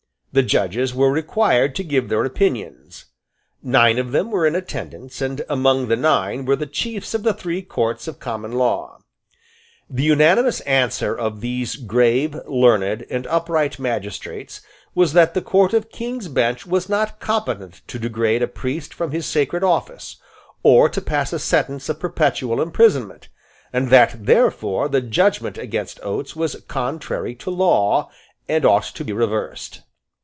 The 0.33 0.43
judges 0.43 0.95
were 0.95 1.11
required 1.11 1.75
to 1.75 1.83
give 1.83 2.07
their 2.07 2.23
opinions. 2.23 3.03
Nine 3.61 3.99
of 3.99 4.13
them 4.13 4.31
were 4.31 4.47
in 4.47 4.55
attendance; 4.55 5.19
and 5.21 5.43
among 5.49 5.89
the 5.89 5.97
nine 5.97 6.45
were 6.45 6.55
the 6.55 6.65
Chiefs 6.67 7.13
of 7.13 7.23
the 7.23 7.33
three 7.33 7.61
Courts 7.61 8.07
of 8.07 8.17
Common 8.21 8.53
Law. 8.53 8.99
The 9.89 10.03
unanimous 10.03 10.61
answer 10.61 11.13
of 11.13 11.41
these 11.41 11.75
grave, 11.75 12.37
learned 12.47 13.05
and 13.09 13.27
upright 13.27 13.77
magistrates 13.77 14.61
was 14.95 15.11
that 15.11 15.33
the 15.33 15.41
Court 15.41 15.73
of 15.73 15.91
King's 15.91 16.29
Bench 16.29 16.65
was 16.65 16.87
not 16.87 17.19
competent 17.19 17.81
to 17.89 17.99
degrade 17.99 18.41
a 18.41 18.47
priest 18.47 18.93
from 18.93 19.11
his 19.11 19.25
sacred 19.25 19.65
office, 19.65 20.15
or 20.63 20.87
to 20.87 21.01
pass 21.01 21.33
a 21.33 21.39
sentence 21.39 21.89
of 21.89 21.99
perpetual 21.99 22.61
imprisonment; 22.61 23.27
and 23.73 23.89
that 23.89 24.25
therefore 24.27 24.87
the 24.87 25.01
judgment 25.01 25.57
against 25.57 25.99
Oates 26.03 26.37
was 26.37 26.55
contrary 26.69 27.35
to 27.35 27.49
law, 27.49 28.09
and 28.47 28.63
ought 28.63 28.85
to 28.85 29.03
be 29.03 29.11
reversed. 29.11 29.81